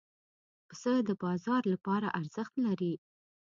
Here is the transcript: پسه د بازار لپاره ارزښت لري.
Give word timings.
پسه 0.67 0.91
د 1.07 1.09
بازار 1.23 1.61
لپاره 1.73 2.07
ارزښت 2.19 2.53
لري. 2.65 2.93